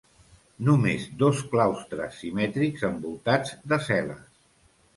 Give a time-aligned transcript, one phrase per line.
[0.69, 4.27] Només dos claustres simètrics envoltats de cel·les.